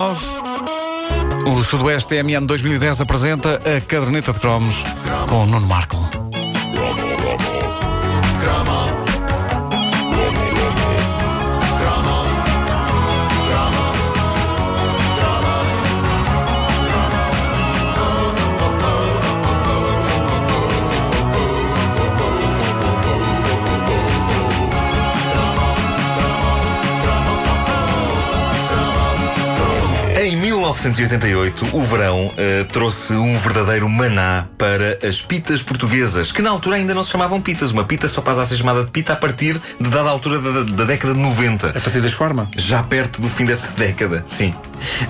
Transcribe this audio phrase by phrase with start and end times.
[0.00, 4.82] O Sudoeste TMN 2010 apresenta a caderneta de cromos
[5.28, 6.29] com Nuno Marco.
[30.30, 36.50] Em 1988, o verão eh, trouxe um verdadeiro maná para as pitas portuguesas, que na
[36.50, 37.72] altura ainda não se chamavam pitas.
[37.72, 40.62] Uma pita só passa a ser chamada de pita a partir de dada altura da,
[40.62, 41.70] da década de 90.
[41.70, 42.48] A partir das forma?
[42.56, 44.54] Já perto do fim dessa década, sim.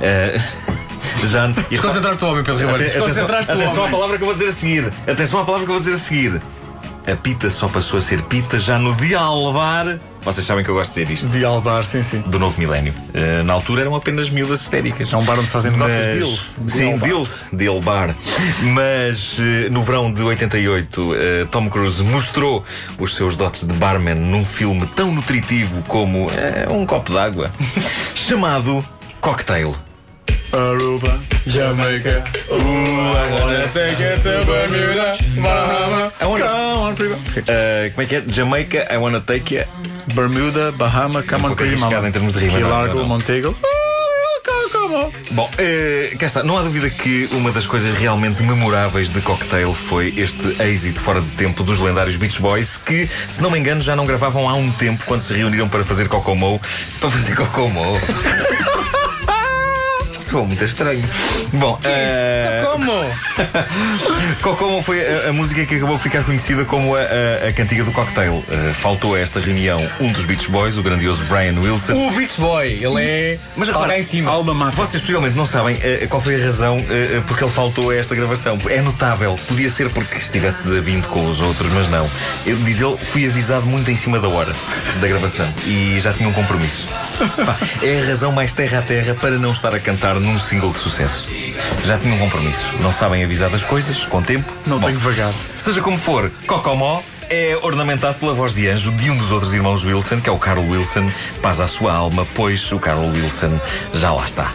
[0.00, 0.40] Eh,
[1.30, 1.48] já.
[1.68, 2.82] Desconcentraste o homem, Pedro Ribeiro.
[2.82, 3.90] Atenção, Desconcentraste o atenção à homem.
[3.90, 4.92] palavra que eu vou dizer a seguir.
[5.06, 6.40] Atenção à palavra que eu vou dizer a seguir.
[7.10, 9.98] A pita só passou a ser pita já no dia a alvar.
[10.22, 11.26] Vocês sabem que eu gosto de dizer isto.
[11.28, 12.20] De Albar, sim, sim.
[12.26, 12.92] Do novo milénio.
[13.14, 15.10] Eh, na altura eram apenas miúdas histéricas.
[15.12, 16.56] É um bar onde se fazem negócios Mas- deals.
[16.66, 18.14] Sim, deals, deal bar.
[18.62, 22.62] Mas eh, no verão de 88, eh, Tom Cruise mostrou
[22.98, 27.50] os seus dotes de barman num filme tão nutritivo como eh, um copo d'água,
[28.14, 28.84] chamado
[29.22, 29.74] Cocktail.
[30.52, 31.20] Aruba.
[31.46, 32.22] Jamaica.
[32.50, 36.12] Ooh, I wanna take it to Bermuda, Bahama.
[36.20, 37.16] I wanna- Come on, prima.
[37.32, 37.42] Sim.
[37.46, 38.22] Eh, como é que é?
[38.26, 39.64] Jamaica, I wanna take you.
[40.14, 42.08] Bermuda, Bahama, come on, pouco prima.
[42.08, 43.04] em termos de rima, não, Largo.
[43.04, 43.56] Montego.
[44.92, 45.10] On.
[45.30, 46.42] Bom, eh, cá está.
[46.42, 51.20] Não há dúvida que uma das coisas realmente memoráveis de Cocktail foi este êxito fora
[51.20, 54.54] de tempo dos lendários Beach Boys, que, se não me engano, já não gravavam há
[54.54, 56.60] um tempo quando se reuniram para fazer Cocomo.
[57.00, 57.82] Para fazer Cocomo.
[60.30, 61.02] Soa muito estranho.
[61.54, 62.92] Bom, eh, Como?
[64.42, 67.82] Cocomo foi a, a música que acabou por ficar conhecida como a, a- a cantiga
[67.82, 68.44] do cocktail.
[68.48, 71.94] Eh, faltou a esta reunião um dos Beach Boys, o grandioso Brian Wilson.
[71.94, 73.38] O Beach Boy, ele é.
[73.56, 74.30] Mas cá em cima.
[74.30, 74.76] Alma Mata.
[74.76, 78.14] Vocês possivelmente não sabem eh, qual foi a razão eh, porque ele faltou a esta
[78.14, 78.56] gravação.
[78.68, 79.34] É notável.
[79.48, 82.08] Podia ser porque estivesse desavindo com os outros, mas não.
[82.46, 84.52] Ele, diz ele, fui avisado muito em cima da hora
[85.00, 86.86] da gravação e já tinha um compromisso.
[87.82, 90.78] É a razão mais terra a terra para não estar a cantar num single de
[90.78, 91.26] sucesso.
[91.84, 92.74] Já tinha um compromisso.
[92.80, 94.50] Não sabem avisar das coisas, com tempo.
[94.66, 95.32] Não Bom, tenho vagar.
[95.58, 99.84] Seja como for, Cocomó é ornamentado pela voz de anjo de um dos outros irmãos
[99.84, 101.10] Wilson, que é o Carl Wilson.
[101.40, 103.58] Paz à sua alma, pois o Carl Wilson
[103.94, 104.52] já lá está.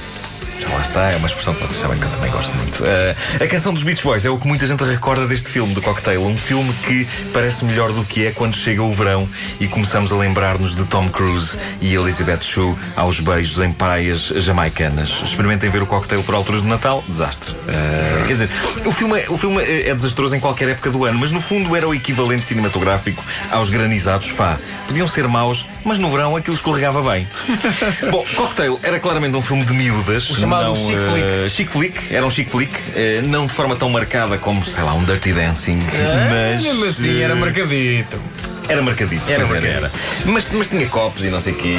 [0.59, 2.83] Já lá está, é uma expressão que vocês sabem que eu também gosto muito.
[2.85, 5.81] Eh, a canção dos Beach Boys é o que muita gente recorda deste filme, do
[5.81, 6.21] Cocktail.
[6.21, 9.27] Um filme que parece melhor do que é quando chega o verão
[9.59, 15.21] e começamos a lembrar-nos de Tom Cruise e Elizabeth Shue aos beijos em praias jamaicanas.
[15.23, 17.53] Experimentem ver o Cocktail por alturas de Natal, desastre.
[17.67, 18.49] Eh, quer dizer,
[18.85, 21.41] o filme, é, o filme é, é desastroso em qualquer época do ano, mas no
[21.41, 24.57] fundo era o equivalente cinematográfico aos granizados Fá.
[24.87, 27.27] Podiam ser maus, mas no verão aquilo escorregava bem.
[28.11, 30.29] Bom, Cocktail era claramente um filme de miúdas.
[30.45, 33.89] Chamado não, chick eh, chick flick, era um chick flick, eh, não de forma tão
[33.89, 35.79] marcada como, sei lá, um Dirty Dancing,
[36.29, 36.61] mas.
[36.61, 38.21] Mesmo assim, era eh, marcadito.
[38.67, 39.77] Era marcadito, Era pois marcadito.
[39.77, 39.91] era.
[40.25, 41.75] Mas, mas tinha copos e não sei o quê.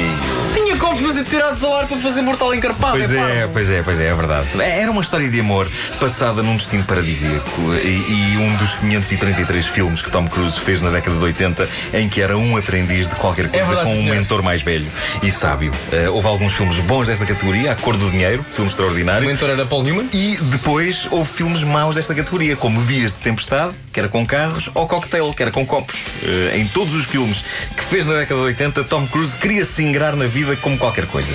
[0.53, 2.97] Tinha copos, mas tirados ao ar para fazer mortal encarpado.
[2.97, 4.47] Pois é, pois é, pois é, é verdade.
[4.61, 5.67] Era uma história de amor
[5.99, 10.89] passada num destino paradisíaco e, e um dos 533 filmes que Tom Cruise fez na
[10.89, 14.15] década de 80 em que era um aprendiz de qualquer coisa verdade, com um senhor.
[14.15, 14.85] mentor mais velho
[15.23, 15.71] e sábio.
[15.91, 19.27] Eh, houve alguns filmes bons desta categoria, A Cor do Dinheiro, filme O extraordinário.
[19.27, 20.07] mentor era Paul Newman.
[20.13, 24.69] E depois houve filmes maus desta categoria, como Dias de Tempestade, que era com carros,
[24.73, 26.05] ou Cocktail, que era com copos.
[26.23, 27.43] Eh, em todos os filmes
[27.75, 31.07] que fez na década de 80, Tom Cruise queria se ingrar na vida como qualquer
[31.07, 31.33] coisa.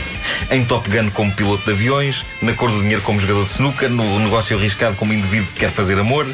[0.52, 3.90] Em Top Gun como piloto de aviões, na Cor do Dinheiro como jogador de snooker,
[3.90, 6.28] no negócio arriscado como indivíduo que quer fazer amor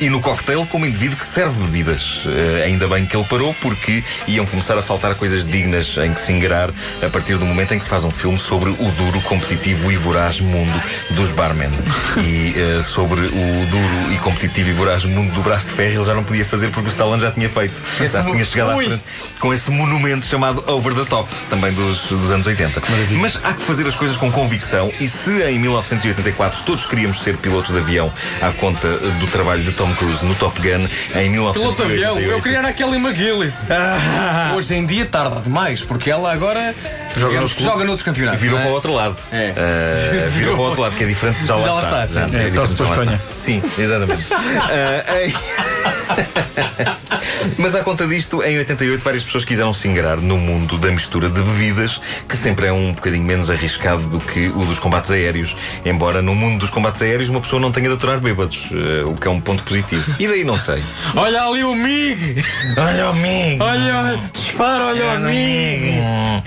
[0.00, 2.22] e no Cocktail como indivíduo que serve bebidas.
[2.26, 6.20] Eh, ainda bem que ele parou porque iam começar a faltar coisas dignas em que
[6.22, 6.70] se ingrar
[7.02, 9.96] a partir do momento em que se faz um filme sobre o duro, competitivo e
[9.98, 11.68] voraz mundo dos barmen.
[12.24, 16.04] E eh, sobre o duro e competitivo e voraz mundo do braço de ferro ele
[16.04, 17.74] já não podia fazer porque o Stallone já tinha feito.
[18.00, 19.00] Esse já se mo- à frente
[19.38, 22.82] com esse monumento chamado Over the Top, também dos, dos anos 80.
[23.20, 27.36] Mas há que fazer as coisas com convicção e se em 1984 todos queríamos ser
[27.36, 30.86] pilotos de avião à conta do trabalho de Tom Cruise no Top Gun,
[31.18, 31.52] em 1988...
[31.52, 32.18] Piloto de avião.
[32.18, 33.70] Eu queria era a Kelly McGillis.
[33.70, 36.74] Ah, Hoje em dia tarda demais, porque ela agora
[37.16, 38.40] Joga noutro que joga noutros campeonatos.
[38.40, 38.62] Virou é?
[38.62, 39.16] para o outro lado.
[39.32, 39.52] É.
[39.56, 42.04] Ah, virou para o outro lado, que é diferente de já lá Já lá está.
[42.04, 42.14] está, sim.
[42.14, 43.22] Já É, diferente torce de já para a lá Espanha.
[43.28, 43.36] está.
[43.36, 44.24] Sim, exatamente.
[45.24, 46.94] Em-
[47.58, 51.28] Mas à conta disto, em 88, várias pessoas quiseram se ingrar no mundo da mistura
[51.28, 55.56] de bebidas, que sempre é um bocadinho menos arriscado do que o dos combates aéreos.
[55.84, 59.14] Embora no mundo dos combates aéreos uma pessoa não tenha de aturar bêbados, eh, o
[59.14, 60.14] que é um ponto positivo.
[60.18, 60.82] E daí não sei.
[61.14, 62.44] Olha ali o Mig!
[62.76, 63.58] Olha o Mig!
[63.60, 66.02] Olha, olha, dispara, olha o Mig!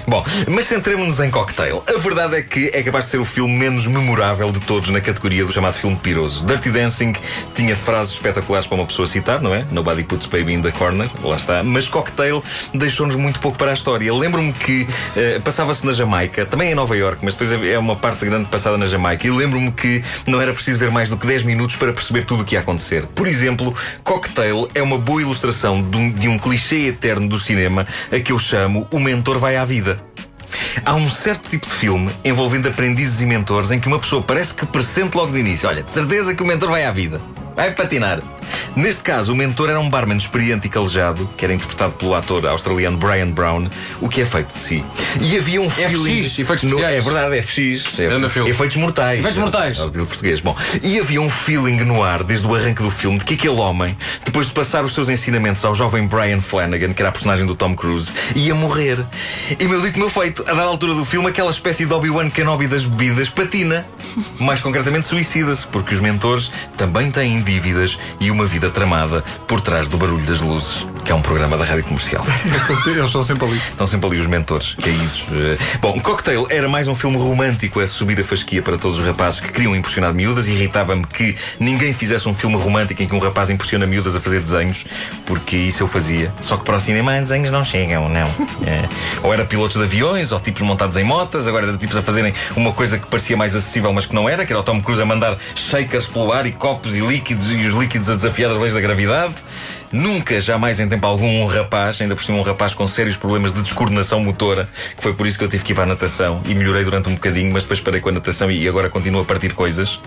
[0.08, 1.84] Bom, mas centremos-nos em Cocktail.
[1.88, 5.02] A verdade é que é capaz de ser o filme menos memorável de todos na
[5.02, 6.46] categoria do chamado filme piroso.
[6.46, 7.14] Dirty Dancing
[7.54, 9.66] tinha frases espetaculares para uma pessoa citar, não é?
[9.72, 10.87] Nobody puts baby in the corner,
[11.24, 11.64] lá está.
[11.64, 12.44] Mas Cocktail
[12.74, 14.14] deixou-nos muito pouco para a história.
[14.14, 18.26] Lembro-me que eh, passava-se na Jamaica, também em Nova York, mas depois é uma parte
[18.26, 19.28] grande passada na Jamaica.
[19.28, 22.44] E lembro-me que não era preciso ver mais do que 10 minutos para perceber tudo
[22.44, 23.06] o que ia acontecer.
[23.08, 27.86] Por exemplo, Cocktail é uma boa ilustração de um, de um clichê eterno do cinema
[28.12, 30.02] a que eu chamo O Mentor Vai à Vida.
[30.86, 34.54] Há um certo tipo de filme envolvendo aprendizes e mentores em que uma pessoa parece
[34.54, 37.20] que pressente logo de início: olha, de certeza que o mentor vai à vida,
[37.56, 38.22] vai patinar.
[38.78, 42.46] Neste caso, o mentor era um barman experiente e calejado, que era interpretado pelo ator
[42.46, 43.68] australiano Brian Brown,
[44.00, 44.86] o que é feito de si.
[45.20, 46.22] E havia um feeling.
[46.22, 47.08] FX, efeitos no, especiais.
[47.08, 48.00] É verdade, FX.
[48.00, 48.52] É, Grande filme.
[48.52, 49.20] efeitos mortais.
[49.20, 49.80] Efeitos mortais.
[49.80, 50.42] É título português.
[50.42, 53.56] Bom, e havia um feeling no ar desde o arranque do filme de que aquele
[53.56, 57.48] homem, depois de passar os seus ensinamentos ao jovem Brian Flanagan, que era a personagem
[57.48, 59.04] do Tom Cruise, ia morrer.
[59.60, 62.68] E meu dito, meu feito, a dada altura do filme, aquela espécie de Obi-Wan Kenobi
[62.68, 63.88] das bebidas patina.
[64.40, 69.88] Mais concretamente, suicida-se, porque os mentores também têm dívidas e uma vida tramada por trás
[69.88, 72.26] do barulho das luzes, que é um programa da rádio comercial.
[72.88, 73.58] Eles estão sempre ali.
[73.58, 75.24] Estão sempre ali os mentores caídos.
[75.32, 79.06] Eh, Bom, Cocktail era mais um filme romântico a subir a fasquia para todos os
[79.06, 80.48] rapazes que queriam impressionar miúdas.
[80.48, 84.42] Irritava-me que ninguém fizesse um filme romântico em que um rapaz impressiona miúdas a fazer
[84.42, 84.86] desenhos,
[85.26, 86.32] porque isso eu fazia.
[86.42, 88.28] Só que para o cinema desenhos não chegam, não.
[88.68, 88.90] Eh,
[89.24, 92.34] Ou era pilotos de aviões, ou tipos montados em motas, agora era tipos a fazerem
[92.56, 95.02] uma coisa que parecia mais acessível, mas que não era, que era o Tom Cruise
[95.02, 98.57] a mandar shakers pelo ar e copos e líquidos e os líquidos a desafiar as
[98.58, 99.34] leis da gravidade.
[99.92, 103.54] Nunca, jamais em tempo algum, um rapaz, ainda por cima um rapaz com sérios problemas
[103.54, 106.42] de descoordenação motora, que foi por isso que eu tive que ir para a natação
[106.46, 109.26] e melhorei durante um bocadinho, mas depois parei com a natação e agora continuo a
[109.26, 110.00] partir coisas.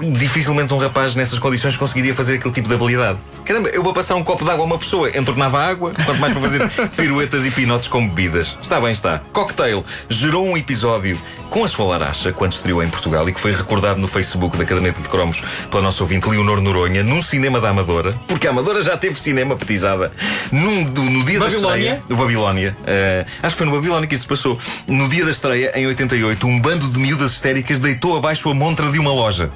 [0.00, 3.18] Dificilmente um rapaz nessas condições conseguiria fazer aquele tipo de habilidade.
[3.44, 6.32] Caramba, eu vou passar um copo de água a uma pessoa, entornava água, quanto mais
[6.32, 8.56] para fazer piruetas e pinotes com bebidas.
[8.62, 9.20] Está bem, está.
[9.32, 11.20] Cocktail gerou um episódio
[11.50, 14.64] com a sua laracha quando estreou em Portugal e que foi recordado no Facebook da
[14.64, 18.61] Caderneta de Cromos pela nossa ouvinte Leonor Noronha, num cinema da Amadora, porque a Amadora
[18.82, 20.12] já teve cinema petizada
[20.50, 21.68] num, do- no dia Babilónia?
[21.70, 22.02] da estreia.
[22.08, 22.76] No Babilónia.
[22.86, 24.58] Eh, acho que foi no Babilónia que isso se passou.
[24.86, 28.90] No dia da estreia, em 88, um bando de miúdas histéricas deitou abaixo a montra
[28.90, 29.50] de uma loja.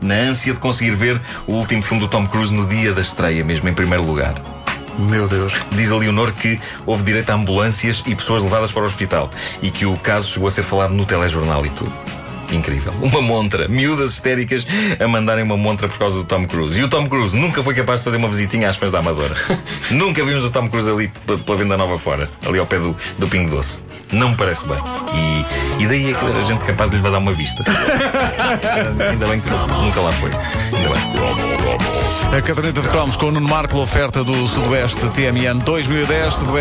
[0.00, 3.42] Na ânsia de conseguir ver o último filme do Tom Cruise no dia da estreia,
[3.44, 4.34] mesmo em primeiro lugar.
[4.98, 5.52] Meu Deus.
[5.72, 9.30] Diz a Leonor que houve direito a ambulâncias e pessoas levadas para o hospital
[9.62, 11.92] e que o caso chegou a ser falado no telejornal e tudo.
[12.50, 12.92] Incrível.
[13.00, 13.68] Uma montra.
[13.68, 14.66] Miúdas histéricas
[14.98, 16.78] a mandarem uma montra por causa do Tom Cruise.
[16.78, 19.34] E o Tom Cruise nunca foi capaz de fazer uma visitinha às fãs da Amadora.
[19.90, 23.28] nunca vimos o Tom Cruise ali pela Venda Nova fora, ali ao pé do, do
[23.28, 23.80] Pingo Doce.
[24.12, 24.78] Não me parece bem.
[25.14, 27.62] E, e daí é que era gente capaz de lhe vazar uma vista.
[29.10, 30.30] Ainda bem que nunca lá foi.
[30.30, 32.08] Ainda bem.
[32.36, 36.34] A caderneta de cromos com o Nuno Marco, oferta do Sudoeste TMN 2010.
[36.34, 36.52] Sudoeste